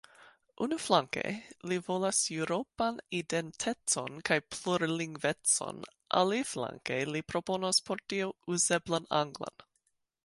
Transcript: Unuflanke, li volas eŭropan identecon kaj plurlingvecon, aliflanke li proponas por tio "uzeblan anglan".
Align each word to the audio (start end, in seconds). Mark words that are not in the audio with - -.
Unuflanke, 0.65 1.25
li 1.71 1.77
volas 1.89 2.21
eŭropan 2.37 2.97
identecon 3.17 4.17
kaj 4.31 4.39
plurlingvecon, 4.55 5.85
aliflanke 6.23 6.99
li 7.13 7.25
proponas 7.35 7.85
por 7.91 8.05
tio 8.15 8.33
"uzeblan 8.57 9.09
anglan". 9.25 9.67